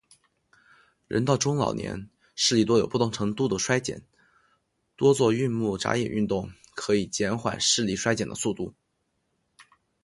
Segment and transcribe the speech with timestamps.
[1.07, 4.03] 人到中老年，视力多有不同程度地衰减，
[4.95, 8.73] 多做运目眨眼运动可以减缓视力衰减的速度。